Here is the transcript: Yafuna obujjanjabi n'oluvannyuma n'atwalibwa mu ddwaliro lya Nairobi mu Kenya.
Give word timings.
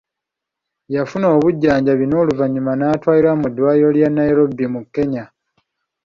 Yafuna 0.95 1.27
obujjanjabi 1.35 2.05
n'oluvannyuma 2.07 2.73
n'atwalibwa 2.75 3.31
mu 3.41 3.47
ddwaliro 3.51 3.89
lya 3.97 4.09
Nairobi 4.15 4.65
mu 4.73 4.81
Kenya. 4.93 5.25